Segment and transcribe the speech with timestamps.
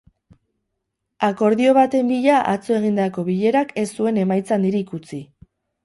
[1.27, 5.27] Akordio baten bila atzo egindako bilerak ez zuen emaitza handirik utzi.